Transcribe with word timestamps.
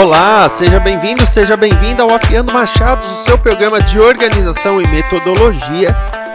Olá, 0.00 0.48
seja 0.50 0.78
bem-vindo, 0.78 1.26
seja 1.26 1.56
bem-vinda 1.56 2.04
ao 2.04 2.14
Afiando 2.14 2.52
Machados, 2.52 3.10
o 3.10 3.24
seu 3.24 3.36
programa 3.36 3.80
de 3.82 3.98
organização 3.98 4.80
e 4.80 4.86
metodologia. 4.86 5.88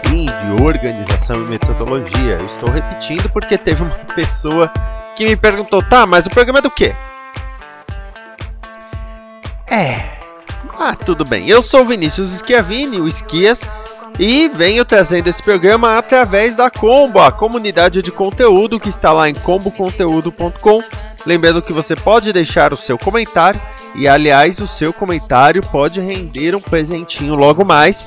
Sim, 0.05 0.25
de 0.25 0.61
organização 0.61 1.45
e 1.45 1.49
metodologia. 1.49 2.39
Eu 2.39 2.45
estou 2.45 2.69
repetindo 2.69 3.29
porque 3.29 3.57
teve 3.57 3.81
uma 3.81 3.95
pessoa 4.15 4.69
que 5.15 5.25
me 5.25 5.37
perguntou: 5.37 5.81
tá, 5.81 6.05
mas 6.05 6.25
o 6.25 6.29
programa 6.29 6.59
é 6.59 6.61
do 6.61 6.69
quê? 6.69 6.93
É. 9.71 10.11
Ah, 10.77 10.93
tudo 10.93 11.23
bem. 11.23 11.47
Eu 11.47 11.61
sou 11.61 11.83
o 11.83 11.85
Vinícius 11.85 12.33
Schiavini, 12.33 12.99
o 12.99 13.07
Esquias, 13.07 13.61
e 14.19 14.49
venho 14.49 14.83
trazendo 14.83 15.29
esse 15.29 15.41
programa 15.41 15.97
através 15.97 16.57
da 16.57 16.69
Combo, 16.69 17.21
a 17.21 17.31
comunidade 17.31 18.01
de 18.01 18.11
conteúdo 18.11 18.77
que 18.77 18.89
está 18.89 19.13
lá 19.13 19.29
em 19.29 19.33
comboconteúdo.com 19.33 20.83
Lembrando 21.25 21.61
que 21.61 21.71
você 21.71 21.95
pode 21.95 22.33
deixar 22.33 22.73
o 22.73 22.77
seu 22.77 22.97
comentário 22.97 23.61
e, 23.95 24.07
aliás, 24.07 24.59
o 24.59 24.67
seu 24.67 24.91
comentário 24.91 25.61
pode 25.61 25.99
render 25.99 26.55
um 26.55 26.59
presentinho 26.59 27.35
logo 27.35 27.63
mais. 27.63 28.05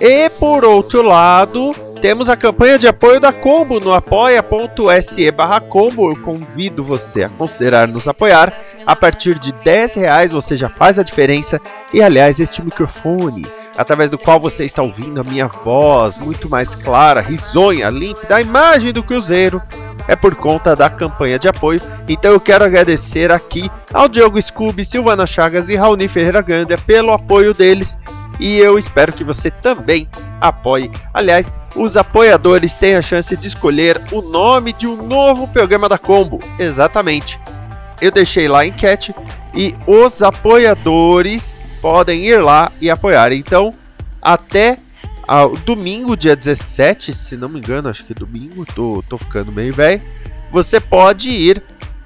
E 0.00 0.30
por 0.30 0.64
outro 0.64 1.02
lado, 1.02 1.74
temos 2.00 2.28
a 2.28 2.36
campanha 2.36 2.78
de 2.78 2.86
apoio 2.86 3.20
da 3.20 3.32
Combo 3.32 3.80
no 3.80 3.92
apoia.se 3.92 5.30
barra 5.30 5.60
Combo. 5.60 6.10
Eu 6.10 6.22
convido 6.22 6.82
você 6.82 7.24
a 7.24 7.28
considerar 7.28 7.88
nos 7.88 8.08
apoiar. 8.08 8.54
A 8.86 8.96
partir 8.96 9.38
de 9.38 9.52
10 9.52 9.94
reais 9.94 10.32
você 10.32 10.56
já 10.56 10.68
faz 10.68 10.98
a 10.98 11.02
diferença. 11.02 11.60
E 11.92 12.02
aliás, 12.02 12.40
este 12.40 12.62
microfone, 12.62 13.46
através 13.76 14.10
do 14.10 14.18
qual 14.18 14.40
você 14.40 14.64
está 14.64 14.82
ouvindo 14.82 15.20
a 15.20 15.24
minha 15.24 15.48
voz, 15.48 16.18
muito 16.18 16.48
mais 16.48 16.74
clara, 16.74 17.20
risonha, 17.20 17.88
límpida, 17.88 18.36
a 18.36 18.42
imagem 18.42 18.92
do 18.92 19.02
Cruzeiro, 19.02 19.62
é 20.06 20.14
por 20.16 20.34
conta 20.34 20.74
da 20.74 20.90
campanha 20.90 21.38
de 21.38 21.48
apoio. 21.48 21.80
Então 22.08 22.32
eu 22.32 22.40
quero 22.40 22.64
agradecer 22.64 23.30
aqui 23.30 23.70
ao 23.92 24.08
Diogo 24.08 24.40
Scooby, 24.40 24.84
Silvana 24.84 25.26
Chagas 25.26 25.68
e 25.68 25.76
Raoni 25.76 26.08
Ferreira 26.08 26.42
Ganda 26.42 26.76
pelo 26.78 27.12
apoio 27.12 27.52
deles. 27.52 27.96
E 28.40 28.58
eu 28.58 28.78
espero 28.78 29.12
que 29.12 29.22
você 29.22 29.50
também 29.50 30.08
apoie. 30.40 30.90
Aliás, 31.12 31.52
os 31.76 31.96
apoiadores 31.96 32.74
têm 32.74 32.96
a 32.96 33.02
chance 33.02 33.36
de 33.36 33.46
escolher 33.46 34.00
o 34.10 34.20
nome 34.20 34.72
de 34.72 34.86
um 34.86 34.96
novo 34.96 35.46
programa 35.48 35.88
da 35.88 35.98
Combo. 35.98 36.40
Exatamente. 36.58 37.40
Eu 38.00 38.10
deixei 38.10 38.48
lá 38.48 38.60
a 38.60 38.66
enquete 38.66 39.14
e 39.54 39.74
os 39.86 40.20
apoiadores 40.20 41.54
podem 41.80 42.24
ir 42.24 42.38
lá 42.38 42.72
e 42.80 42.90
apoiar. 42.90 43.32
Então, 43.32 43.74
até 44.20 44.78
ao 45.26 45.56
domingo, 45.56 46.16
dia 46.16 46.36
17, 46.36 47.12
se 47.12 47.36
não 47.36 47.48
me 47.48 47.58
engano, 47.58 47.88
acho 47.88 48.04
que 48.04 48.12
é 48.12 48.14
domingo, 48.14 48.64
tô, 48.64 49.02
tô 49.08 49.18
ficando 49.18 49.52
meio 49.52 49.74
velho. 49.74 50.02
Você 50.50 50.78
pode 50.80 51.30
ir 51.30 51.62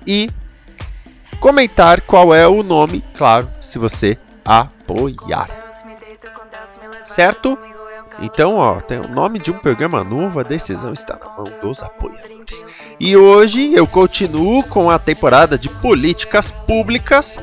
e 0.06 0.30
comentar 1.40 2.00
qual 2.00 2.34
é 2.34 2.46
o 2.46 2.62
nome, 2.62 3.04
claro, 3.16 3.48
se 3.60 3.78
você 3.78 4.18
apoiar. 4.44 5.48
Certo? 7.04 7.58
Então, 8.20 8.56
ó, 8.56 8.80
tem 8.80 8.98
o 8.98 9.08
nome 9.08 9.38
de 9.38 9.50
um 9.50 9.58
programa 9.58 10.02
novo, 10.02 10.40
a 10.40 10.42
decisão 10.42 10.92
está 10.92 11.16
na 11.16 11.36
mão 11.36 11.46
dos 11.62 11.82
apoiadores. 11.82 12.64
E 12.98 13.16
hoje 13.16 13.72
eu 13.74 13.86
continuo 13.86 14.64
com 14.64 14.90
a 14.90 14.98
temporada 14.98 15.56
de 15.56 15.68
políticas 15.68 16.50
públicas 16.50 17.38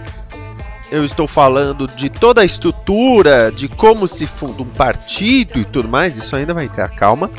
eu 0.92 1.04
estou 1.04 1.28
falando 1.28 1.88
de 1.88 2.10
toda 2.10 2.42
a 2.42 2.46
estrutura, 2.46 3.52
de 3.52 3.68
como 3.68 4.08
se 4.08 4.26
funda 4.26 4.62
um 4.62 4.66
partido 4.66 5.60
e 5.60 5.66
tudo 5.66 5.90
mais, 5.90 6.16
isso 6.16 6.36
ainda 6.36 6.54
vai 6.54 6.68
ter 6.68 6.90
calma. 6.92 7.30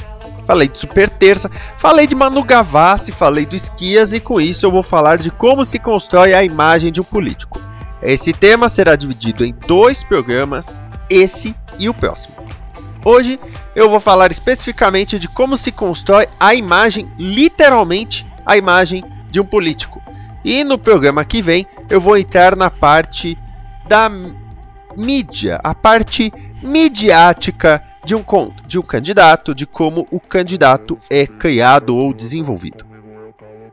Falei 0.47 0.69
de 0.69 0.79
Super 0.79 1.11
Terça, 1.11 1.51
falei 1.77 2.07
de 2.07 2.15
Manu 2.15 2.45
Gavassi, 2.45 3.11
falei 3.11 3.45
do 3.45 3.57
Esquias 3.57 4.13
e 4.13 4.21
com 4.21 4.41
isso 4.41 4.65
eu 4.65 4.71
vou 4.71 4.83
falar 4.83 5.19
de 5.19 5.31
como 5.31 5.65
se 5.65 5.79
constrói 5.79 6.35
a 6.35 6.45
imagem 6.45 6.93
de 6.93 7.01
um 7.01 7.05
político. 7.05 7.61
Esse 8.01 8.33
tema 8.33 8.69
será 8.69 8.95
dividido 8.95 9.45
em 9.45 9.55
dois 9.67 10.05
programas, 10.05 10.67
esse 11.11 11.55
e 11.79 11.89
o 11.89 11.95
próximo. 11.95 12.37
Hoje 13.05 13.41
eu 13.75 13.89
vou 13.91 14.01
falar 14.01 14.31
especificamente 14.31 15.19
de 15.19 15.29
como 15.29 15.57
se 15.57 15.73
constrói 15.73 16.29
a 16.39 16.55
imagem, 16.55 17.11
literalmente 17.19 18.27
a 18.45 18.57
imagem 18.57 19.05
de 19.31 19.41
um 19.41 19.45
político. 19.45 20.03
E 20.47 20.63
no 20.63 20.79
programa 20.79 21.25
que 21.25 21.43
vem 21.43 21.67
eu 21.91 22.01
vou 22.01 22.17
entrar 22.17 22.55
na 22.55 22.71
parte 22.71 23.37
da 23.89 24.09
mídia, 24.97 25.59
a 25.65 25.75
parte 25.75 26.33
midiática 26.63 27.83
de 28.05 28.15
um, 28.15 28.25
de 28.65 28.79
um 28.79 28.83
candidato, 28.83 29.53
de 29.53 29.67
como 29.67 30.07
o 30.09 30.21
candidato 30.21 31.01
é 31.11 31.27
criado 31.27 31.97
ou 31.97 32.15
desenvolvido. 32.15 32.87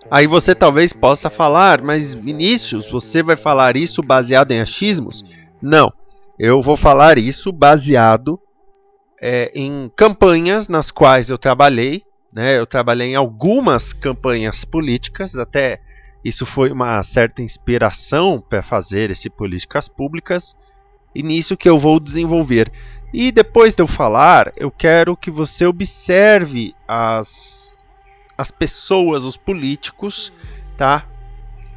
Aí 0.10 0.26
você 0.26 0.56
talvez 0.56 0.92
possa 0.92 1.30
falar, 1.30 1.80
mas 1.80 2.16
Vinícius, 2.16 2.90
você 2.90 3.22
vai 3.22 3.36
falar 3.36 3.78
isso 3.78 4.02
baseado 4.02 4.52
em 4.52 4.60
achismos? 4.60 5.24
Não, 5.62 5.94
eu 6.40 6.60
vou 6.60 6.76
falar 6.76 7.20
isso 7.20 7.52
baseado 7.52 8.40
é, 9.22 9.52
em 9.54 9.92
campanhas 9.96 10.68
nas 10.68 10.90
quais 10.90 11.30
eu 11.30 11.38
trabalhei. 11.38 12.02
Né? 12.34 12.58
Eu 12.58 12.66
trabalhei 12.66 13.12
em 13.12 13.16
algumas 13.16 13.94
campanhas 13.94 14.66
políticas, 14.66 15.36
até 15.36 15.80
isso 16.24 16.46
foi 16.46 16.72
uma 16.72 17.02
certa 17.04 17.42
inspiração 17.42 18.42
para 18.42 18.64
fazer 18.64 19.12
esse 19.12 19.30
políticas 19.30 19.88
públicas 19.88 20.56
e 21.14 21.22
nisso 21.22 21.58
que 21.58 21.68
eu 21.68 21.78
vou 21.78 22.00
desenvolver. 22.00 22.72
E 23.14 23.32
depois 23.32 23.76
de 23.76 23.84
eu 23.84 23.88
falar, 23.88 24.52
eu 24.56 24.72
quero 24.72 25.16
que 25.18 25.30
você 25.30 25.66
observe 25.66 26.74
as, 26.88 27.78
as 28.38 28.50
pessoas, 28.50 29.24
os 29.24 29.38
políticos, 29.38 30.32
tá? 30.78 31.06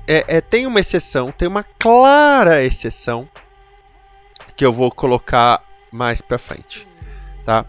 É, 0.07 0.37
é, 0.37 0.41
tem 0.41 0.67
uma 0.67 0.81
exceção, 0.81 1.33
tem 1.33 1.49
uma 1.49 1.65
clara 1.65 2.63
exceção 2.63 3.29
que 4.57 4.65
eu 4.65 4.73
vou 4.73 4.91
colocar 4.91 5.63
mais 5.91 6.23
para 6.23 6.39
frente, 6.39 6.87
tá? 7.45 7.67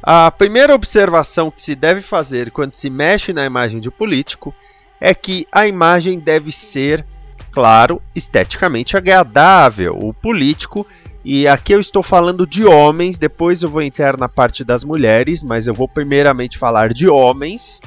A 0.00 0.30
primeira 0.30 0.74
observação 0.74 1.50
que 1.50 1.60
se 1.60 1.74
deve 1.74 2.00
fazer 2.00 2.52
quando 2.52 2.74
se 2.74 2.88
mexe 2.88 3.32
na 3.32 3.44
imagem 3.44 3.80
de 3.80 3.90
político 3.90 4.54
é 5.00 5.14
que 5.14 5.46
a 5.52 5.66
imagem 5.66 6.18
deve 6.18 6.50
ser, 6.50 7.04
claro, 7.52 8.02
esteticamente 8.14 8.96
agradável. 8.96 9.96
O 9.98 10.12
político, 10.12 10.86
e 11.24 11.46
aqui 11.46 11.72
eu 11.72 11.80
estou 11.80 12.02
falando 12.02 12.46
de 12.46 12.64
homens, 12.64 13.18
depois 13.18 13.62
eu 13.62 13.70
vou 13.70 13.82
entrar 13.82 14.16
na 14.16 14.28
parte 14.28 14.64
das 14.64 14.84
mulheres, 14.84 15.42
mas 15.42 15.66
eu 15.66 15.74
vou 15.74 15.88
primeiramente 15.88 16.58
falar 16.58 16.92
de 16.92 17.08
homens. 17.08 17.80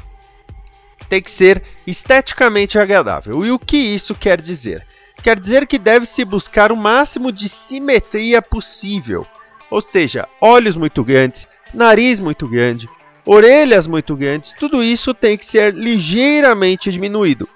Tem 1.10 1.22
que 1.22 1.32
ser 1.32 1.62
esteticamente 1.86 2.80
agradável. 2.80 3.46
E 3.46 3.52
o 3.52 3.60
que 3.60 3.78
isso 3.78 4.16
quer 4.16 4.40
dizer? 4.40 4.86
Quer 5.22 5.40
dizer 5.40 5.68
que 5.68 5.78
deve-se 5.78 6.26
buscar 6.26 6.72
o 6.72 6.78
máximo 6.78 7.32
de 7.32 7.48
simetria 7.48 8.42
possível. 8.42 9.26
Ou 9.70 9.80
seja, 9.80 10.28
olhos 10.42 10.76
muito 10.76 11.04
grandes, 11.04 11.48
nariz 11.74 12.20
muito 12.20 12.48
grande, 12.48 12.88
orelhas 13.26 13.88
muito 13.88 14.16
grandes, 14.16 14.54
tudo 14.60 14.84
isso 14.84 15.14
tem 15.14 15.38
que 15.38 15.46
ser 15.46 15.74
ligeiramente 15.74 16.92
diminuído. 16.92 17.48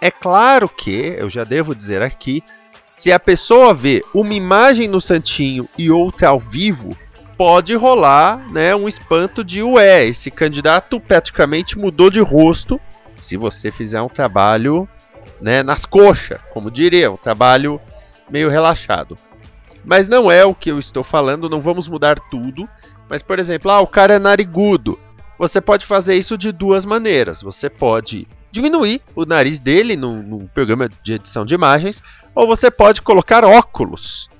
É 0.00 0.10
claro 0.10 0.68
que, 0.68 1.14
eu 1.18 1.30
já 1.30 1.44
devo 1.44 1.74
dizer 1.74 2.02
aqui, 2.02 2.42
se 2.90 3.12
a 3.12 3.20
pessoa 3.20 3.72
vê 3.72 4.02
uma 4.14 4.34
imagem 4.34 4.88
no 4.88 5.00
santinho 5.00 5.68
e 5.78 5.90
outra 5.90 6.28
ao 6.28 6.40
vivo, 6.40 6.96
pode 7.36 7.74
rolar 7.74 8.38
né, 8.52 8.74
um 8.74 8.88
espanto 8.88 9.42
de 9.42 9.62
ué, 9.62 10.06
esse 10.06 10.30
candidato 10.30 11.00
praticamente 11.00 11.78
mudou 11.78 12.10
de 12.10 12.20
rosto 12.20 12.80
se 13.20 13.36
você 13.36 13.70
fizer 13.70 14.02
um 14.02 14.08
trabalho 14.08 14.88
né, 15.40 15.62
nas 15.62 15.84
coxas, 15.84 16.40
como 16.52 16.70
diria, 16.70 17.10
um 17.10 17.16
trabalho 17.16 17.80
meio 18.28 18.48
relaxado. 18.48 19.16
Mas 19.84 20.08
não 20.08 20.30
é 20.30 20.44
o 20.44 20.54
que 20.54 20.70
eu 20.70 20.78
estou 20.78 21.02
falando, 21.02 21.48
não 21.48 21.60
vamos 21.60 21.88
mudar 21.88 22.18
tudo. 22.18 22.68
Mas, 23.08 23.22
por 23.22 23.38
exemplo, 23.38 23.70
ah, 23.70 23.80
o 23.80 23.86
cara 23.86 24.14
é 24.14 24.18
narigudo. 24.18 24.98
Você 25.42 25.60
pode 25.60 25.84
fazer 25.84 26.14
isso 26.14 26.38
de 26.38 26.52
duas 26.52 26.84
maneiras. 26.84 27.42
Você 27.42 27.68
pode 27.68 28.28
diminuir 28.52 29.02
o 29.12 29.26
nariz 29.26 29.58
dele 29.58 29.96
num, 29.96 30.22
num 30.22 30.46
programa 30.46 30.88
de 31.02 31.14
edição 31.14 31.44
de 31.44 31.52
imagens, 31.52 32.00
ou 32.32 32.46
você 32.46 32.70
pode 32.70 33.02
colocar 33.02 33.44
óculos. 33.44 34.30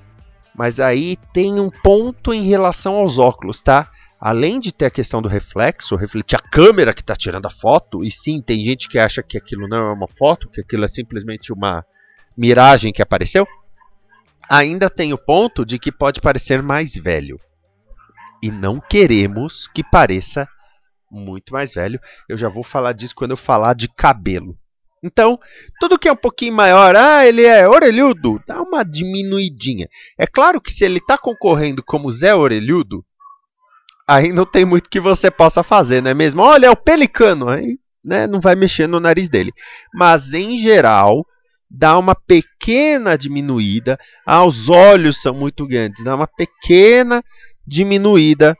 Mas 0.55 0.79
aí 0.79 1.17
tem 1.33 1.59
um 1.59 1.69
ponto 1.69 2.33
em 2.33 2.43
relação 2.43 2.95
aos 2.95 3.19
óculos, 3.19 3.61
tá? 3.61 3.91
Além 4.17 4.59
de 4.59 4.71
ter 4.71 4.85
a 4.85 4.89
questão 4.89 5.21
do 5.21 5.27
reflexo, 5.27 5.97
refletir 5.97 6.37
a 6.37 6.49
câmera 6.49 6.93
que 6.93 7.01
está 7.01 7.17
tirando 7.17 7.47
a 7.47 7.51
foto, 7.51 8.01
e 8.01 8.09
sim, 8.09 8.41
tem 8.41 8.63
gente 8.63 8.87
que 8.87 8.97
acha 8.97 9.21
que 9.21 9.37
aquilo 9.37 9.67
não 9.67 9.89
é 9.89 9.93
uma 9.93 10.07
foto, 10.07 10.47
que 10.47 10.61
aquilo 10.61 10.85
é 10.85 10.87
simplesmente 10.87 11.51
uma 11.51 11.85
miragem 12.37 12.93
que 12.93 13.01
apareceu. 13.01 13.45
Ainda 14.49 14.89
tem 14.89 15.11
o 15.11 15.17
ponto 15.17 15.65
de 15.65 15.77
que 15.77 15.91
pode 15.91 16.21
parecer 16.21 16.63
mais 16.63 16.95
velho. 16.95 17.37
E 18.41 18.49
não 18.49 18.79
queremos 18.79 19.67
que 19.75 19.83
pareça 19.83 20.47
muito 21.13 21.53
mais 21.53 21.73
velho. 21.73 21.99
Eu 22.27 22.37
já 22.37 22.49
vou 22.49 22.63
falar 22.63 22.93
disso 22.93 23.15
quando 23.15 23.31
eu 23.31 23.37
falar 23.37 23.73
de 23.73 23.87
cabelo. 23.87 24.57
Então, 25.03 25.37
tudo 25.79 25.99
que 25.99 26.07
é 26.07 26.11
um 26.11 26.17
pouquinho 26.17 26.53
maior, 26.53 26.95
ah, 26.95 27.27
ele 27.27 27.45
é 27.45 27.67
orelhudo, 27.67 28.41
dá 28.47 28.61
uma 28.61 28.83
diminuidinha. 28.83 29.87
É 30.17 30.25
claro 30.25 30.61
que 30.61 30.71
se 30.71 30.85
ele 30.85 30.99
está 30.99 31.17
concorrendo 31.17 31.83
como 31.83 32.09
Zé 32.09 32.33
Orelhudo, 32.33 33.03
aí 34.07 34.31
não 34.31 34.45
tem 34.45 34.63
muito 34.63 34.89
que 34.89 35.01
você 35.01 35.29
possa 35.29 35.61
fazer, 35.61 36.01
não 36.01 36.11
é 36.11 36.13
mesmo? 36.13 36.41
Olha, 36.41 36.67
é 36.67 36.71
o 36.71 36.75
pelicano, 36.75 37.49
aí 37.49 37.77
né, 38.03 38.27
não 38.27 38.39
vai 38.39 38.55
mexer 38.55 38.87
no 38.87 38.99
nariz 38.99 39.27
dele. 39.27 39.51
Mas, 39.93 40.33
em 40.33 40.57
geral, 40.57 41.25
dá 41.69 41.97
uma 41.97 42.15
pequena 42.15 43.17
diminuída. 43.17 43.97
Ah, 44.25 44.45
os 44.45 44.69
olhos 44.69 45.21
são 45.21 45.33
muito 45.33 45.67
grandes, 45.67 46.01
dá 46.03 46.15
uma 46.15 46.27
pequena 46.27 47.21
diminuída 47.67 48.55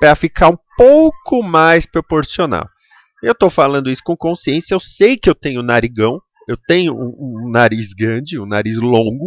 para 0.00 0.14
ficar 0.14 0.48
um 0.48 0.56
pouco 0.80 1.42
mais 1.42 1.84
proporcional. 1.84 2.66
Eu 3.22 3.32
estou 3.32 3.50
falando 3.50 3.90
isso 3.90 4.02
com 4.02 4.16
consciência, 4.16 4.74
eu 4.74 4.80
sei 4.80 5.18
que 5.18 5.28
eu 5.28 5.34
tenho 5.34 5.62
narigão, 5.62 6.22
eu 6.48 6.56
tenho 6.56 6.94
um, 6.94 7.44
um 7.44 7.50
nariz 7.50 7.92
grande, 7.92 8.40
um 8.40 8.46
nariz 8.46 8.78
longo. 8.78 9.26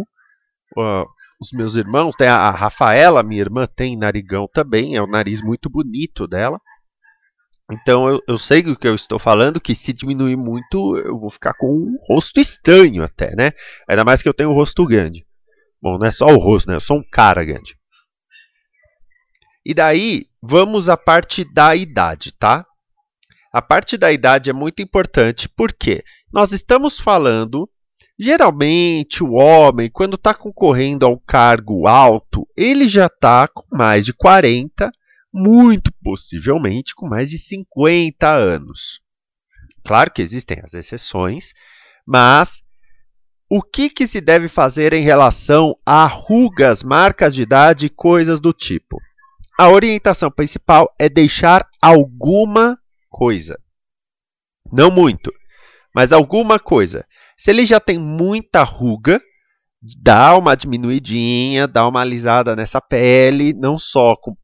Uh, 0.76 1.06
os 1.40 1.52
meus 1.52 1.76
irmãos, 1.76 2.12
tem 2.16 2.26
a, 2.26 2.34
a 2.34 2.50
Rafaela, 2.50 3.22
minha 3.22 3.40
irmã, 3.40 3.66
tem 3.66 3.96
narigão 3.96 4.48
também, 4.52 4.96
é 4.96 5.02
um 5.02 5.06
nariz 5.06 5.40
muito 5.42 5.70
bonito 5.70 6.26
dela. 6.26 6.60
Então 7.70 8.08
eu, 8.08 8.20
eu 8.26 8.36
sei 8.36 8.60
do 8.60 8.76
que 8.76 8.88
eu 8.88 8.94
estou 8.96 9.20
falando, 9.20 9.60
que 9.60 9.76
se 9.76 9.92
diminuir 9.92 10.36
muito, 10.36 10.96
eu 10.98 11.16
vou 11.16 11.30
ficar 11.30 11.54
com 11.54 11.68
um 11.68 11.96
rosto 12.08 12.40
estranho 12.40 13.04
até, 13.04 13.34
né? 13.36 13.52
Ainda 13.88 14.04
mais 14.04 14.22
que 14.22 14.28
eu 14.28 14.34
tenho 14.34 14.50
um 14.50 14.54
rosto 14.54 14.84
grande. 14.84 15.24
Bom, 15.80 15.98
não 15.98 16.06
é 16.06 16.10
só 16.10 16.26
o 16.26 16.38
rosto, 16.38 16.68
né? 16.68 16.74
Eu 16.74 16.80
sou 16.80 16.98
um 16.98 17.04
cara 17.08 17.44
grande. 17.44 17.76
E 19.64 19.72
daí, 19.72 20.24
vamos 20.46 20.88
à 20.88 20.96
parte 20.96 21.44
da 21.44 21.74
idade, 21.74 22.32
tá? 22.32 22.66
A 23.52 23.62
parte 23.62 23.96
da 23.96 24.12
idade 24.12 24.50
é 24.50 24.52
muito 24.52 24.82
importante 24.82 25.48
porque 25.48 26.04
nós 26.32 26.52
estamos 26.52 26.98
falando, 26.98 27.68
geralmente, 28.18 29.22
o 29.24 29.32
homem, 29.32 29.88
quando 29.90 30.16
está 30.16 30.34
concorrendo 30.34 31.06
a 31.06 31.08
um 31.08 31.18
cargo 31.18 31.86
alto, 31.86 32.46
ele 32.56 32.86
já 32.88 33.06
está 33.06 33.48
com 33.48 33.64
mais 33.72 34.04
de 34.04 34.12
40, 34.12 34.90
muito 35.32 35.90
possivelmente 36.02 36.94
com 36.94 37.08
mais 37.08 37.30
de 37.30 37.38
50 37.38 38.30
anos. 38.30 39.00
Claro 39.86 40.10
que 40.10 40.20
existem 40.20 40.60
as 40.62 40.74
exceções, 40.74 41.52
mas 42.06 42.62
o 43.48 43.62
que, 43.62 43.88
que 43.88 44.06
se 44.06 44.20
deve 44.20 44.48
fazer 44.48 44.92
em 44.92 45.02
relação 45.02 45.76
a 45.86 46.06
rugas, 46.06 46.82
marcas 46.82 47.34
de 47.34 47.42
idade 47.42 47.86
e 47.86 47.90
coisas 47.90 48.40
do 48.40 48.52
tipo? 48.52 48.98
A 49.58 49.68
orientação 49.68 50.30
principal 50.30 50.92
é 50.98 51.08
deixar 51.08 51.68
alguma 51.80 52.78
coisa. 53.08 53.58
Não 54.72 54.90
muito, 54.90 55.32
mas 55.94 56.12
alguma 56.12 56.58
coisa. 56.58 57.06
Se 57.36 57.50
ele 57.50 57.64
já 57.64 57.78
tem 57.78 57.98
muita 57.98 58.64
ruga, 58.64 59.20
dá 60.02 60.36
uma 60.36 60.56
diminuidinha, 60.56 61.68
dá 61.68 61.86
uma 61.86 62.00
alisada 62.00 62.56
nessa 62.56 62.80
pele, 62.80 63.52
não 63.52 63.78
só 63.78 64.16
com 64.16 64.36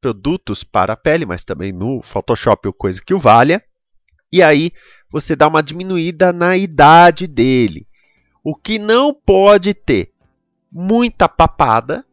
produtos 0.00 0.62
para 0.62 0.92
a 0.92 0.96
pele, 0.96 1.24
mas 1.24 1.44
também 1.44 1.72
no 1.72 2.02
Photoshop 2.02 2.68
ou 2.68 2.74
coisa 2.74 3.00
que 3.02 3.14
o 3.14 3.18
valha. 3.18 3.62
E 4.30 4.42
aí 4.42 4.72
você 5.10 5.34
dá 5.34 5.46
uma 5.46 5.62
diminuída 5.62 6.32
na 6.32 6.56
idade 6.56 7.26
dele. 7.26 7.86
O 8.42 8.54
que 8.54 8.78
não 8.78 9.14
pode 9.14 9.72
ter 9.72 10.12
muita 10.70 11.28
papada, 11.28 12.04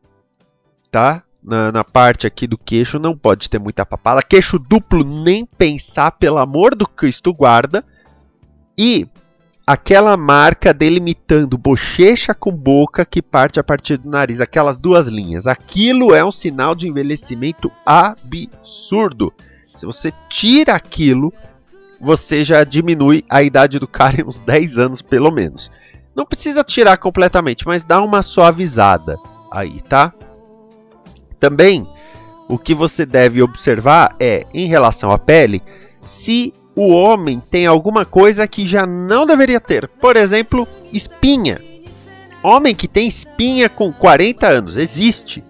tá? 0.89 1.25
Na, 1.43 1.71
na, 1.71 1.83
parte 1.83 2.27
aqui 2.27 2.45
do 2.45 2.57
queixo 2.57 2.99
não 2.99 3.17
pode 3.17 3.49
ter 3.49 3.59
muita 3.59 3.85
papada. 3.85 4.21
Queixo 4.21 4.59
duplo, 4.59 5.03
nem 5.03 5.45
pensar, 5.45 6.11
pelo 6.11 6.37
amor 6.37 6.75
do 6.75 6.87
Cristo 6.87 7.33
guarda. 7.33 7.83
E 8.77 9.07
aquela 9.65 10.17
marca 10.17 10.73
delimitando 10.73 11.57
bochecha 11.57 12.33
com 12.33 12.51
boca 12.51 13.05
que 13.05 13.21
parte 13.21 13.59
a 13.59 13.63
partir 13.63 13.97
do 13.97 14.09
nariz, 14.09 14.39
aquelas 14.39 14.77
duas 14.77 15.07
linhas. 15.07 15.47
Aquilo 15.47 16.13
é 16.13 16.23
um 16.23 16.31
sinal 16.31 16.75
de 16.75 16.87
envelhecimento 16.87 17.71
absurdo. 17.85 19.33
Se 19.73 19.85
você 19.85 20.11
tira 20.29 20.73
aquilo, 20.73 21.33
você 21.99 22.43
já 22.43 22.63
diminui 22.63 23.23
a 23.29 23.41
idade 23.41 23.79
do 23.79 23.87
cara 23.87 24.21
em 24.21 24.25
uns 24.25 24.41
10 24.41 24.77
anos 24.77 25.01
pelo 25.01 25.31
menos. 25.31 25.71
Não 26.15 26.25
precisa 26.25 26.63
tirar 26.63 26.97
completamente, 26.97 27.65
mas 27.65 27.83
dá 27.83 28.01
uma 28.01 28.21
suavizada 28.21 29.17
aí, 29.51 29.81
tá? 29.81 30.13
Também, 31.41 31.89
o 32.47 32.57
que 32.59 32.75
você 32.75 33.03
deve 33.03 33.41
observar 33.41 34.15
é, 34.19 34.45
em 34.53 34.67
relação 34.67 35.09
à 35.11 35.17
pele, 35.17 35.61
se 36.03 36.53
o 36.75 36.89
homem 36.93 37.41
tem 37.49 37.65
alguma 37.65 38.05
coisa 38.05 38.47
que 38.47 38.67
já 38.67 38.85
não 38.85 39.25
deveria 39.25 39.59
ter. 39.59 39.87
Por 39.87 40.15
exemplo, 40.15 40.67
espinha. 40.93 41.59
Homem 42.43 42.75
que 42.75 42.87
tem 42.87 43.07
espinha 43.07 43.67
com 43.67 43.91
40 43.91 44.47
anos, 44.47 44.77
existe, 44.77 45.43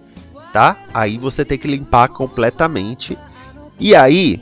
tá? 0.50 0.78
Aí 0.94 1.18
você 1.18 1.44
tem 1.44 1.58
que 1.58 1.68
limpar 1.68 2.08
completamente. 2.08 3.16
E 3.78 3.94
aí, 3.94 4.40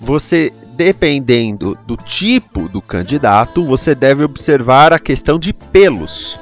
você, 0.00 0.52
dependendo 0.74 1.78
do 1.86 1.96
tipo 1.96 2.68
do 2.68 2.82
candidato, 2.82 3.64
você 3.64 3.94
deve 3.94 4.24
observar 4.24 4.92
a 4.92 4.98
questão 4.98 5.38
de 5.38 5.52
pelos, 5.52 6.36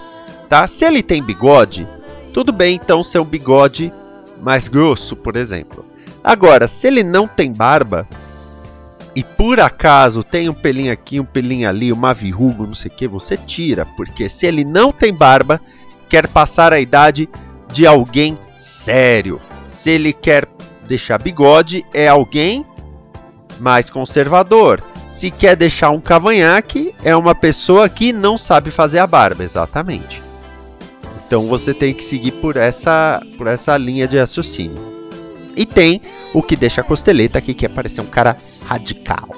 tá? 0.48 0.66
Se 0.66 0.84
ele 0.84 1.02
tem 1.02 1.22
bigode, 1.22 1.86
tudo 2.32 2.52
bem 2.52 2.76
então 2.82 3.02
ser 3.02 3.18
um 3.18 3.24
bigode 3.24 3.92
mais 4.40 4.68
grosso, 4.68 5.14
por 5.14 5.36
exemplo. 5.36 5.84
Agora, 6.22 6.68
se 6.68 6.86
ele 6.86 7.02
não 7.02 7.26
tem 7.26 7.52
barba 7.52 8.06
e 9.14 9.24
por 9.24 9.58
acaso 9.60 10.22
tem 10.22 10.48
um 10.48 10.54
pelinho 10.54 10.92
aqui, 10.92 11.18
um 11.18 11.24
pelinho 11.24 11.68
ali, 11.68 11.92
uma 11.92 12.14
verruga, 12.14 12.66
não 12.66 12.74
sei 12.74 12.90
o 12.90 12.94
que, 12.94 13.08
você 13.08 13.36
tira, 13.36 13.84
porque 13.84 14.28
se 14.28 14.46
ele 14.46 14.64
não 14.64 14.92
tem 14.92 15.12
barba, 15.12 15.60
quer 16.08 16.28
passar 16.28 16.72
a 16.72 16.80
idade 16.80 17.28
de 17.72 17.86
alguém 17.86 18.38
sério. 18.56 19.40
Se 19.70 19.90
ele 19.90 20.12
quer 20.12 20.46
deixar 20.86 21.18
bigode, 21.18 21.84
é 21.92 22.08
alguém 22.08 22.66
mais 23.58 23.88
conservador. 23.88 24.82
Se 25.08 25.30
quer 25.30 25.54
deixar 25.54 25.90
um 25.90 26.00
cavanhaque, 26.00 26.94
é 27.02 27.14
uma 27.14 27.34
pessoa 27.34 27.88
que 27.88 28.12
não 28.12 28.38
sabe 28.38 28.70
fazer 28.70 28.98
a 28.98 29.06
barba, 29.06 29.44
exatamente. 29.44 30.29
Então 31.30 31.46
você 31.46 31.72
tem 31.72 31.94
que 31.94 32.02
seguir 32.02 32.32
por 32.32 32.56
essa, 32.56 33.22
por 33.38 33.46
essa 33.46 33.78
linha 33.78 34.08
de 34.08 34.18
raciocínio. 34.18 34.76
E 35.54 35.64
tem 35.64 36.00
o 36.34 36.42
que 36.42 36.56
deixa 36.56 36.80
a 36.80 36.84
costeleta 36.84 37.38
aqui, 37.38 37.54
que 37.54 37.64
é 37.64 37.68
parecer 37.68 38.00
um 38.00 38.06
cara 38.06 38.36
radical. 38.66 39.28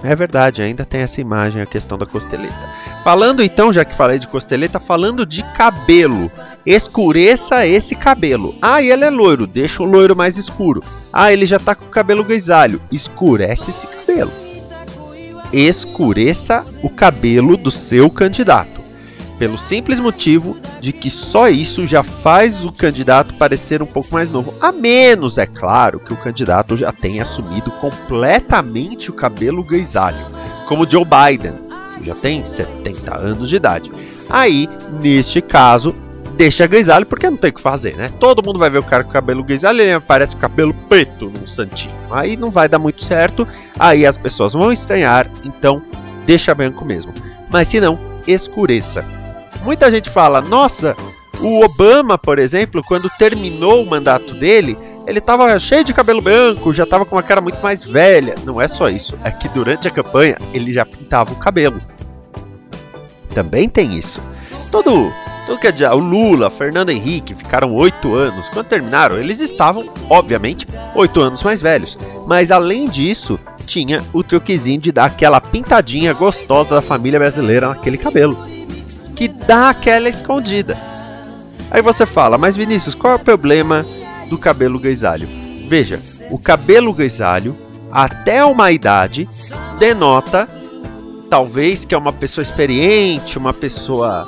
É 0.00 0.14
verdade, 0.14 0.62
ainda 0.62 0.84
tem 0.84 1.00
essa 1.00 1.20
imagem, 1.20 1.60
a 1.60 1.66
questão 1.66 1.98
da 1.98 2.06
costeleta. 2.06 2.54
Falando 3.02 3.42
então, 3.42 3.72
já 3.72 3.84
que 3.84 3.96
falei 3.96 4.20
de 4.20 4.28
costeleta, 4.28 4.78
falando 4.78 5.26
de 5.26 5.42
cabelo. 5.54 6.30
Escureça 6.64 7.66
esse 7.66 7.96
cabelo. 7.96 8.54
Ah, 8.62 8.80
ele 8.80 9.04
é 9.04 9.10
loiro, 9.10 9.48
deixa 9.48 9.82
o 9.82 9.86
loiro 9.86 10.14
mais 10.14 10.36
escuro. 10.36 10.84
Ah, 11.12 11.32
ele 11.32 11.46
já 11.46 11.58
tá 11.58 11.74
com 11.74 11.86
o 11.86 11.90
cabelo 11.90 12.22
grisalho. 12.22 12.80
Escurece 12.92 13.72
esse 13.72 13.88
cabelo. 13.88 14.30
Escureça 15.52 16.64
o 16.80 16.88
cabelo 16.88 17.56
do 17.56 17.72
seu 17.72 18.08
candidato 18.08 18.79
pelo 19.40 19.56
simples 19.56 19.98
motivo 19.98 20.54
de 20.82 20.92
que 20.92 21.08
só 21.08 21.48
isso 21.48 21.86
já 21.86 22.02
faz 22.02 22.62
o 22.62 22.70
candidato 22.70 23.32
parecer 23.32 23.82
um 23.82 23.86
pouco 23.86 24.12
mais 24.12 24.30
novo. 24.30 24.52
A 24.60 24.70
menos, 24.70 25.38
é 25.38 25.46
claro, 25.46 25.98
que 25.98 26.12
o 26.12 26.16
candidato 26.18 26.76
já 26.76 26.92
tenha 26.92 27.22
assumido 27.22 27.70
completamente 27.70 29.08
o 29.08 29.14
cabelo 29.14 29.64
grisalho, 29.64 30.26
como 30.68 30.88
Joe 30.88 31.06
Biden, 31.06 31.54
que 31.96 32.04
já 32.04 32.14
tem 32.14 32.44
70 32.44 33.16
anos 33.16 33.48
de 33.48 33.56
idade. 33.56 33.90
Aí, 34.28 34.68
neste 35.00 35.40
caso, 35.40 35.96
deixa 36.36 36.66
grisalho 36.66 37.06
porque 37.06 37.30
não 37.30 37.38
tem 37.38 37.48
o 37.48 37.54
que 37.54 37.62
fazer, 37.62 37.96
né? 37.96 38.12
Todo 38.20 38.44
mundo 38.44 38.58
vai 38.58 38.68
ver 38.68 38.80
o 38.80 38.84
cara 38.84 39.02
com 39.02 39.10
cabelo 39.10 39.42
grisalho, 39.42 39.80
ele 39.80 39.94
aparece 39.94 40.34
com 40.34 40.42
cabelo 40.42 40.74
preto 40.86 41.32
num 41.34 41.46
santinho. 41.46 41.94
Aí 42.10 42.36
não 42.36 42.50
vai 42.50 42.68
dar 42.68 42.78
muito 42.78 43.02
certo, 43.02 43.48
aí 43.78 44.04
as 44.04 44.18
pessoas 44.18 44.52
vão 44.52 44.70
estranhar, 44.70 45.26
então 45.46 45.80
deixa 46.26 46.54
branco 46.54 46.84
mesmo. 46.84 47.14
Mas 47.48 47.68
se 47.68 47.80
não, 47.80 47.98
escureça. 48.26 49.19
Muita 49.62 49.90
gente 49.90 50.10
fala, 50.10 50.40
nossa, 50.40 50.96
o 51.40 51.64
Obama, 51.64 52.16
por 52.18 52.38
exemplo, 52.38 52.82
quando 52.82 53.10
terminou 53.10 53.82
o 53.82 53.88
mandato 53.88 54.34
dele, 54.34 54.76
ele 55.06 55.20
tava 55.20 55.58
cheio 55.58 55.84
de 55.84 55.92
cabelo 55.92 56.20
branco, 56.20 56.72
já 56.72 56.86
tava 56.86 57.04
com 57.04 57.16
uma 57.16 57.22
cara 57.22 57.40
muito 57.40 57.60
mais 57.62 57.82
velha. 57.82 58.34
Não 58.44 58.60
é 58.60 58.68
só 58.68 58.88
isso, 58.88 59.18
é 59.24 59.30
que 59.30 59.48
durante 59.48 59.88
a 59.88 59.90
campanha 59.90 60.36
ele 60.52 60.72
já 60.72 60.84
pintava 60.84 61.32
o 61.32 61.36
cabelo. 61.36 61.80
Também 63.34 63.68
tem 63.68 63.98
isso. 63.98 64.20
Todo, 64.70 65.12
todo 65.46 65.58
que 65.58 65.66
é 65.66 65.92
o 65.92 65.98
Lula, 65.98 66.50
Fernando 66.50 66.90
Henrique 66.90 67.34
ficaram 67.34 67.74
oito 67.74 68.14
anos. 68.14 68.48
Quando 68.48 68.66
terminaram, 68.66 69.18
eles 69.18 69.40
estavam, 69.40 69.88
obviamente, 70.08 70.66
oito 70.94 71.20
anos 71.20 71.42
mais 71.42 71.60
velhos. 71.60 71.98
Mas 72.26 72.50
além 72.50 72.88
disso, 72.88 73.38
tinha 73.66 74.04
o 74.12 74.22
truquezinho 74.22 74.80
de 74.80 74.92
dar 74.92 75.06
aquela 75.06 75.40
pintadinha 75.40 76.12
gostosa 76.12 76.76
da 76.76 76.82
família 76.82 77.18
brasileira 77.18 77.68
naquele 77.68 77.98
cabelo. 77.98 78.49
Que 79.20 79.28
dá 79.28 79.68
aquela 79.68 80.08
escondida. 80.08 80.78
Aí 81.70 81.82
você 81.82 82.06
fala, 82.06 82.38
mas 82.38 82.56
Vinícius, 82.56 82.94
qual 82.94 83.12
é 83.12 83.16
o 83.16 83.18
problema 83.18 83.84
do 84.30 84.38
cabelo 84.38 84.78
grisalho? 84.78 85.28
Veja, 85.68 86.00
o 86.30 86.38
cabelo 86.38 86.90
grisalho, 86.94 87.54
até 87.92 88.42
uma 88.42 88.72
idade, 88.72 89.28
denota 89.78 90.48
talvez 91.28 91.84
que 91.84 91.94
é 91.94 91.98
uma 91.98 92.14
pessoa 92.14 92.42
experiente, 92.42 93.36
uma 93.36 93.52
pessoa 93.52 94.26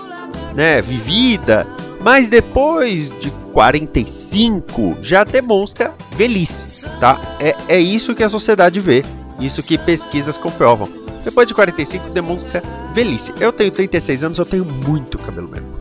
né, 0.54 0.82
vivida, 0.82 1.66
mas 2.02 2.28
depois 2.28 3.08
de 3.18 3.30
45 3.54 4.98
já 5.00 5.24
demonstra 5.24 5.94
velhice, 6.14 6.86
tá? 7.00 7.18
É, 7.40 7.56
é 7.66 7.80
isso 7.80 8.14
que 8.14 8.22
a 8.22 8.28
sociedade 8.28 8.78
vê, 8.78 9.02
isso 9.40 9.62
que 9.62 9.78
pesquisas 9.78 10.36
comprovam. 10.36 11.01
Depois 11.24 11.46
de 11.46 11.54
45 11.54 12.10
demonstra 12.10 12.62
velhice. 12.92 13.32
Eu 13.38 13.52
tenho 13.52 13.70
36 13.70 14.24
anos, 14.24 14.38
eu 14.38 14.44
tenho 14.44 14.64
muito 14.64 15.18
cabelo 15.18 15.48
branco. 15.48 15.80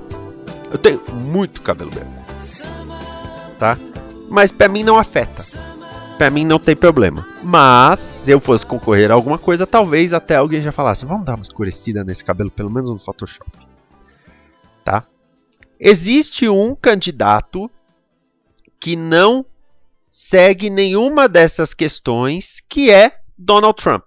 Eu 0.71 0.77
tenho 0.77 1.01
muito 1.11 1.61
cabelo 1.61 1.91
branco. 1.91 2.11
Tá? 3.57 3.77
Mas 4.29 4.51
para 4.51 4.67
mim 4.67 4.83
não 4.83 4.97
afeta. 4.97 5.43
Para 6.17 6.29
mim 6.29 6.45
não 6.45 6.59
tem 6.59 6.75
problema. 6.75 7.27
Mas 7.43 7.99
se 7.99 8.31
eu 8.31 8.39
fosse 8.39 8.65
concorrer 8.65 9.09
a 9.09 9.15
alguma 9.15 9.37
coisa, 9.39 9.65
talvez 9.65 10.13
até 10.13 10.35
alguém 10.35 10.61
já 10.61 10.71
falasse: 10.71 11.05
"Vamos 11.05 11.25
dar 11.25 11.35
uma 11.35 11.43
escurecida 11.43 12.03
nesse 12.03 12.23
cabelo 12.23 12.51
pelo 12.51 12.69
menos 12.69 12.89
no 12.89 12.99
Photoshop". 12.99 13.49
Tá? 14.85 15.03
Existe 15.79 16.47
um 16.47 16.75
candidato 16.75 17.69
que 18.79 18.95
não 18.95 19.45
segue 20.09 20.69
nenhuma 20.69 21.27
dessas 21.27 21.73
questões, 21.73 22.61
que 22.69 22.91
é 22.91 23.19
Donald 23.37 23.81
Trump. 23.81 24.03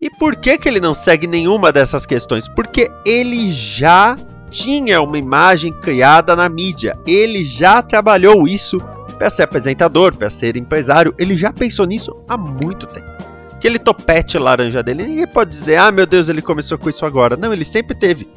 E 0.00 0.10
por 0.10 0.36
que, 0.36 0.58
que 0.58 0.68
ele 0.68 0.80
não 0.80 0.92
segue 0.92 1.26
nenhuma 1.26 1.72
dessas 1.72 2.04
questões? 2.04 2.46
Porque 2.48 2.90
ele 3.04 3.50
já 3.50 4.16
tinha 4.50 5.00
uma 5.00 5.16
imagem 5.16 5.72
criada 5.72 6.36
na 6.36 6.48
mídia. 6.48 6.98
Ele 7.06 7.42
já 7.44 7.80
trabalhou 7.80 8.46
isso 8.46 8.78
para 9.16 9.30
ser 9.30 9.44
apresentador, 9.44 10.14
para 10.14 10.28
ser 10.28 10.56
empresário. 10.56 11.14
Ele 11.18 11.34
já 11.34 11.50
pensou 11.50 11.86
nisso 11.86 12.14
há 12.28 12.36
muito 12.36 12.86
tempo. 12.86 13.06
Aquele 13.52 13.78
topete 13.78 14.38
laranja 14.38 14.82
dele, 14.82 15.06
ninguém 15.06 15.26
pode 15.26 15.50
dizer, 15.50 15.78
ah 15.78 15.90
meu 15.90 16.04
Deus, 16.06 16.28
ele 16.28 16.42
começou 16.42 16.76
com 16.76 16.90
isso 16.90 17.06
agora. 17.06 17.36
Não, 17.36 17.52
ele 17.52 17.64
sempre 17.64 17.96
teve. 17.96 18.28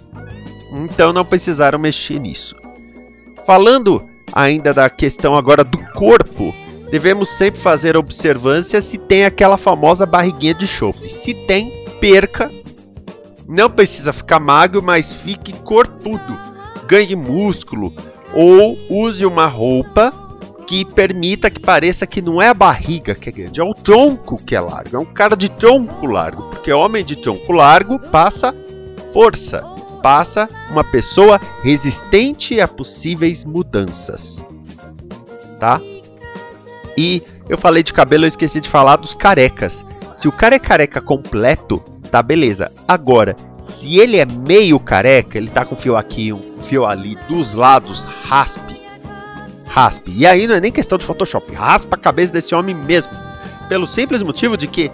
Então 0.71 1.11
não 1.11 1.25
precisaram 1.25 1.77
mexer 1.77 2.19
nisso. 2.19 2.55
Falando 3.45 4.07
ainda 4.31 4.73
da 4.73 4.89
questão 4.89 5.35
agora 5.35 5.63
do 5.63 5.77
corpo, 5.91 6.53
devemos 6.91 7.29
sempre 7.29 7.59
fazer 7.59 7.95
observância 7.95 8.81
se 8.81 8.97
tem 8.97 9.25
aquela 9.25 9.57
famosa 9.57 10.05
barriguinha 10.05 10.53
de 10.53 10.67
chope. 10.67 11.09
Se 11.09 11.33
tem, 11.33 11.85
perca 11.99 12.51
não 13.51 13.67
precisa 13.67 14.13
ficar 14.13 14.39
magro, 14.39 14.79
mas 14.79 15.11
fique 15.11 15.53
corpudo. 15.61 16.39
Ganhe 16.85 17.15
músculo. 17.15 17.91
Ou 18.31 18.77
use 18.87 19.25
uma 19.25 19.47
roupa 19.47 20.13
que 20.67 20.85
permita 20.85 21.49
que 21.49 21.59
pareça 21.59 22.05
que 22.05 22.21
não 22.21 22.39
é 22.39 22.49
a 22.49 22.53
barriga 22.53 23.15
que 23.15 23.27
é 23.27 23.31
grande, 23.31 23.59
é 23.59 23.63
o 23.63 23.73
tronco 23.73 24.37
que 24.37 24.55
é 24.55 24.59
largo. 24.59 24.95
É 24.95 24.99
um 24.99 25.05
cara 25.05 25.35
de 25.35 25.49
tronco 25.49 26.05
largo. 26.05 26.43
Porque 26.43 26.71
homem 26.71 27.03
de 27.03 27.15
tronco 27.15 27.51
largo 27.51 27.97
passa 27.97 28.55
força. 29.11 29.63
Passa 30.03 30.47
uma 30.69 30.83
pessoa 30.83 31.41
resistente 31.63 32.61
a 32.61 32.67
possíveis 32.67 33.43
mudanças. 33.43 34.45
Tá? 35.59 35.81
E 36.99 37.23
eu 37.47 37.57
falei 37.57 37.81
de 37.81 37.93
cabelo, 37.93 38.25
eu 38.25 38.27
esqueci 38.27 38.59
de 38.59 38.67
falar 38.67 38.97
dos 38.97 39.13
carecas. 39.13 39.85
Se 40.13 40.27
o 40.27 40.33
cara 40.33 40.55
é 40.55 40.59
careca 40.59 40.99
completo, 40.99 41.79
tá 42.11 42.21
beleza. 42.21 42.69
Agora, 42.85 43.37
se 43.61 43.97
ele 43.97 44.17
é 44.17 44.25
meio 44.25 44.77
careca, 44.81 45.37
ele 45.37 45.49
tá 45.49 45.63
com 45.63 45.77
fio 45.77 45.95
aqui, 45.95 46.33
um 46.33 46.61
fio 46.63 46.85
ali, 46.85 47.17
dos 47.29 47.53
lados, 47.53 48.03
raspe. 48.03 48.77
Raspe. 49.65 50.11
E 50.13 50.27
aí 50.27 50.45
não 50.45 50.55
é 50.55 50.59
nem 50.59 50.73
questão 50.73 50.97
de 50.97 51.05
Photoshop, 51.05 51.53
raspa 51.53 51.95
a 51.95 51.99
cabeça 51.99 52.33
desse 52.33 52.53
homem 52.53 52.75
mesmo. 52.75 53.13
Pelo 53.69 53.87
simples 53.87 54.21
motivo 54.21 54.57
de 54.57 54.67
que 54.67 54.91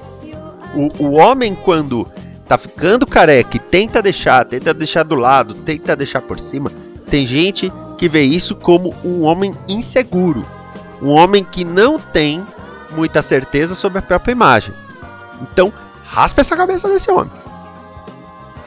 o, 0.75 1.05
o 1.05 1.12
homem, 1.13 1.55
quando 1.55 2.07
tá 2.47 2.55
ficando 2.55 3.07
careca 3.07 3.57
e 3.57 3.59
tenta 3.59 4.00
deixar, 4.00 4.45
tenta 4.45 4.75
deixar 4.75 5.01
do 5.01 5.15
lado, 5.15 5.55
tenta 5.55 5.95
deixar 5.95 6.21
por 6.21 6.39
cima, 6.39 6.71
tem 7.09 7.25
gente 7.25 7.74
que 7.97 8.07
vê 8.07 8.21
isso 8.21 8.53
como 8.53 8.93
um 9.03 9.24
homem 9.24 9.55
inseguro. 9.67 10.45
Um 11.01 11.11
homem 11.11 11.43
que 11.43 11.63
não 11.63 11.99
tem 11.99 12.45
muita 12.91 13.21
certeza 13.21 13.75
sobre 13.75 13.99
a 13.99 14.01
própria 14.01 14.31
imagem. 14.31 14.73
Então, 15.41 15.71
raspa 16.05 16.41
essa 16.41 16.55
cabeça 16.55 16.87
desse 16.87 17.11
homem. 17.11 17.31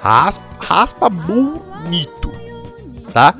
Raspa, 0.01 0.45
raspa 0.61 1.09
bonito, 1.09 2.31
tá? 3.13 3.35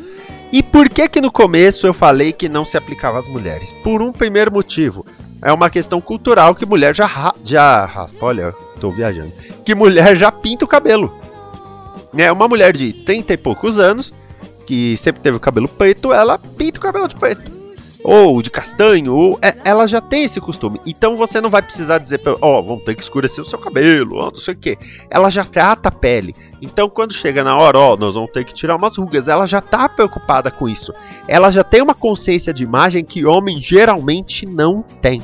E 0.51 0.63
por 0.63 0.89
que 0.89 1.09
que 1.09 1.21
no 1.21 1.31
começo 1.31 1.87
eu 1.87 1.93
falei 1.93 2.33
que 2.33 2.49
não 2.49 2.65
se 2.65 2.77
aplicava 2.77 3.19
às 3.19 3.29
mulheres? 3.29 3.73
Por 3.85 4.01
um 4.01 4.11
primeiro 4.11 4.53
motivo. 4.53 5.05
É 5.43 5.53
uma 5.53 5.71
questão 5.71 6.01
cultural 6.01 6.55
que 6.55 6.67
mulher 6.67 6.97
já, 6.97 7.33
já 7.45 7.85
raspa. 7.85 8.27
Olha, 8.27 8.53
tô 8.81 8.91
viajando. 8.91 9.33
Que 9.65 9.75
mulher 9.75 10.17
já 10.17 10.33
pinta 10.33 10.65
o 10.65 10.69
cabelo. 10.69 11.15
É 12.17 12.33
uma 12.33 12.49
mulher 12.49 12.75
de 12.75 12.93
30 12.93 13.35
e 13.35 13.37
poucos 13.37 13.79
anos, 13.79 14.13
que 14.67 14.97
sempre 14.97 15.21
teve 15.21 15.37
o 15.37 15.41
cabelo 15.41 15.69
preto, 15.69 16.13
ela 16.13 16.39
pinta 16.39 16.79
o 16.79 16.83
cabelo 16.83 17.07
de 17.07 17.15
preto 17.15 17.58
ou 18.03 18.41
de 18.41 18.51
castanho, 18.51 19.15
ou 19.15 19.39
é, 19.43 19.57
ela 19.65 19.87
já 19.87 20.01
tem 20.01 20.25
esse 20.25 20.41
costume. 20.41 20.81
Então 20.87 21.17
você 21.17 21.41
não 21.41 21.51
vai 21.51 21.63
precisar 21.63 21.99
dizer, 21.99 22.21
ó, 22.41 22.59
oh, 22.59 22.63
vamos 22.63 22.85
ter 22.85 22.95
que 22.95 23.03
escurecer 23.03 23.43
o 23.43 23.47
seu 23.47 23.59
cabelo, 23.59 24.17
ó, 24.17 24.31
não 24.31 24.37
sei 24.37 24.55
o 24.55 24.57
que. 24.57 24.79
Ela 25.11 25.31
já 25.31 25.45
trata 25.45 25.89
a 25.89 25.93
pele. 25.93 26.35
Então 26.63 26.89
quando 26.89 27.13
chega 27.13 27.43
na 27.43 27.57
hora, 27.57 27.79
ó, 27.79 27.97
nós 27.97 28.15
vamos 28.15 28.31
ter 28.31 28.45
que 28.45 28.55
tirar 28.55 28.77
umas 28.77 28.97
rugas, 28.97 29.29
ela 29.29 29.47
já 29.47 29.61
tá 29.61 29.89
preocupada 29.89 30.51
com 30.51 30.69
isso. 30.69 30.93
Ela 31.27 31.51
já 31.51 31.65
tem 31.65 31.83
uma 31.83 31.95
consciência 31.95 32.53
de 32.53 32.63
imagem 32.63 33.05
que 33.05 33.27
homem 33.27 33.61
geralmente 33.61 34.47
não 34.47 34.83
tem. 34.83 35.23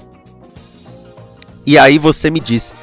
E 1.66 1.78
aí 1.78 1.99
você 1.99 2.31
me 2.31 2.40
diz, 2.40 2.75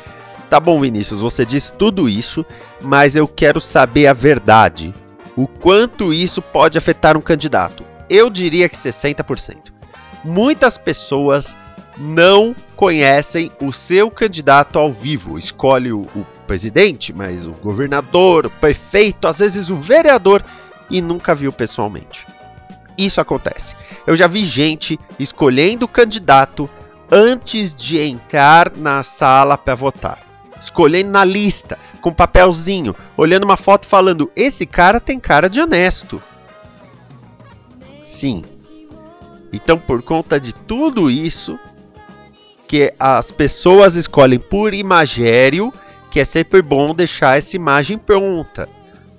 tá 0.50 0.60
bom, 0.60 0.79
Vinícius, 0.81 1.21
você 1.21 1.45
diz 1.45 1.69
tudo 1.77 2.10
isso, 2.10 2.45
mas 2.81 3.15
eu 3.15 3.27
quero 3.27 3.62
saber 3.62 4.07
a 4.07 4.13
verdade. 4.13 4.93
O 5.36 5.48
quanto 5.48 6.13
isso 6.13 6.41
pode 6.41 6.77
afetar 6.77 7.15
um 7.15 7.21
candidato? 7.21 7.86
Eu 8.10 8.29
diria 8.29 8.67
que 8.67 8.75
60% 8.75 9.80
muitas 10.23 10.77
pessoas 10.77 11.55
não 11.97 12.55
conhecem 12.75 13.51
o 13.61 13.71
seu 13.71 14.09
candidato 14.09 14.79
ao 14.79 14.91
vivo. 14.91 15.37
Escolhe 15.37 15.91
o, 15.91 16.01
o, 16.15 16.25
presidente, 16.47 17.13
mas 17.13 17.47
o 17.47 17.51
governador, 17.51 18.45
o 18.45 18.49
prefeito, 18.49 19.27
às 19.27 19.39
vezes 19.39 19.69
o 19.69 19.75
vereador 19.75 20.43
e 20.89 21.01
nunca 21.01 21.33
viu 21.33 21.53
pessoalmente. 21.53 22.25
Isso 22.97 23.21
acontece. 23.21 23.75
Eu 24.05 24.15
já 24.15 24.27
vi 24.27 24.43
gente 24.43 24.99
escolhendo 25.17 25.85
o 25.85 25.87
candidato 25.87 26.69
antes 27.09 27.73
de 27.73 27.99
entrar 27.99 28.71
na 28.75 29.03
sala 29.03 29.57
para 29.57 29.75
votar. 29.75 30.19
Escolhendo 30.59 31.09
na 31.09 31.23
lista, 31.25 31.79
com 32.01 32.13
papelzinho, 32.13 32.95
olhando 33.17 33.43
uma 33.43 33.57
foto 33.57 33.87
falando: 33.87 34.31
esse 34.35 34.65
cara 34.65 34.99
tem 34.99 35.19
cara 35.19 35.49
de 35.49 35.59
honesto. 35.59 36.21
Sim, 38.05 38.43
então, 39.51 39.77
por 39.77 40.01
conta 40.01 40.39
de 40.39 40.53
tudo 40.53 41.10
isso, 41.10 41.60
que 42.67 42.93
as 43.00 43.31
pessoas 43.31 43.96
escolhem 43.96 44.39
por 44.39 44.74
imagério, 44.74 45.74
que 46.10 46.20
é 46.20 46.25
sempre 46.25 46.62
bom 46.62 46.93
deixar 46.93 47.38
essa 47.38 47.55
imagem 47.55 47.98
pronta. 47.98 48.70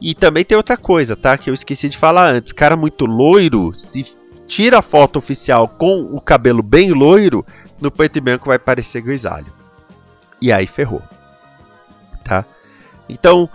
E 0.01 0.15
também 0.15 0.45
tem 0.45 0.57
outra 0.57 0.77
coisa, 0.77 1.15
tá? 1.15 1.37
Que 1.37 1.51
eu 1.51 1.55
esqueci 1.55 1.89
de 1.89 1.99
falar 1.99 2.33
antes. 2.33 2.53
Cara 2.53 2.77
muito 2.77 3.07
loiro, 3.07 3.73
se 3.75 4.05
tira 4.47 4.79
a 4.79 4.83
foto 4.83 5.19
oficial 5.19 5.69
com 5.69 6.03
o 6.13 6.21
cabelo 6.21 6.63
bem 6.63 6.93
loiro, 6.93 7.45
no 7.81 7.91
preto 7.91 8.17
e 8.17 8.21
branco 8.21 8.47
vai 8.47 8.59
parecer 8.59 9.01
grisalho. 9.01 9.53
E 10.41 10.53
aí 10.53 10.67
ferrou. 10.67 11.03
Tá? 12.25 12.45
Então, 13.09 13.49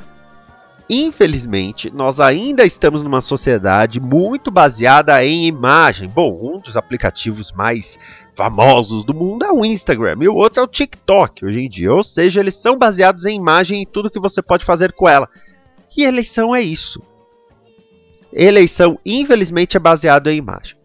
infelizmente, 0.90 1.92
nós 1.92 2.20
ainda 2.20 2.66
estamos 2.66 3.04
numa 3.04 3.22
sociedade 3.22 4.00
muito 4.00 4.50
baseada 4.50 5.24
em 5.26 5.46
imagem. 5.46 6.08
Bom, 6.08 6.56
um 6.56 6.60
dos 6.60 6.78
aplicativos 6.78 7.52
mais 7.52 7.98
famosos 8.36 9.04
do 9.04 9.14
mundo 9.14 9.44
é 9.44 9.52
o 9.52 9.66
Instagram 9.66 10.18
e 10.22 10.30
o 10.30 10.36
outro 10.36 10.62
é 10.62 10.64
o 10.64 10.68
TikTok 10.68 11.46
hoje 11.46 11.60
em 11.60 11.68
dia. 11.68 11.94
Ou 11.94 12.04
seja, 12.04 12.40
eles 12.40 12.56
são 12.56 12.78
baseados 12.78 13.26
em 13.26 13.36
imagem 13.36 13.82
e 13.82 13.86
tudo 13.86 14.12
que 14.12 14.20
você 14.20 14.42
pode 14.42 14.64
fazer 14.64 14.94
com 14.94 15.10
ela. 15.10 15.28
E 15.98 16.04
eleição 16.04 16.56
é 16.56 16.62
isso. 16.62 17.02
Eleição, 18.32 19.00
infelizmente, 19.04 19.76
é 19.76 19.80
baseado 19.80 20.28
em 20.28 20.38
imagem. 20.38 20.77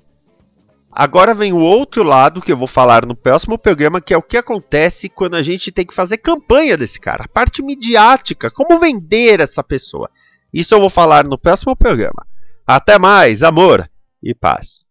Agora 0.94 1.34
vem 1.34 1.54
o 1.54 1.58
outro 1.58 2.02
lado 2.02 2.42
que 2.42 2.52
eu 2.52 2.56
vou 2.56 2.66
falar 2.66 3.06
no 3.06 3.16
próximo 3.16 3.56
programa, 3.56 3.98
que 3.98 4.12
é 4.12 4.16
o 4.16 4.22
que 4.22 4.36
acontece 4.36 5.08
quando 5.08 5.34
a 5.36 5.42
gente 5.42 5.72
tem 5.72 5.86
que 5.86 5.94
fazer 5.94 6.18
campanha 6.18 6.76
desse 6.76 7.00
cara. 7.00 7.24
A 7.24 7.28
parte 7.28 7.62
midiática, 7.62 8.50
como 8.50 8.78
vender 8.78 9.40
essa 9.40 9.64
pessoa. 9.64 10.10
Isso 10.52 10.74
eu 10.74 10.80
vou 10.80 10.90
falar 10.90 11.24
no 11.24 11.38
próximo 11.38 11.74
programa. 11.74 12.26
Até 12.66 12.98
mais, 12.98 13.42
amor 13.42 13.88
e 14.22 14.34
paz. 14.34 14.84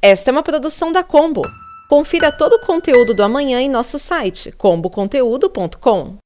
Esta 0.00 0.30
é 0.30 0.32
uma 0.32 0.44
produção 0.44 0.92
da 0.92 1.02
Combo. 1.02 1.42
Confira 1.88 2.30
todo 2.30 2.52
o 2.52 2.60
conteúdo 2.60 3.12
do 3.12 3.24
amanhã 3.24 3.60
em 3.60 3.68
nosso 3.68 3.98
site 3.98 4.52
comboconteúdo.com. 4.52 6.18